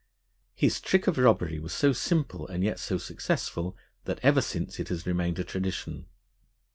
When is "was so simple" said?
1.59-2.47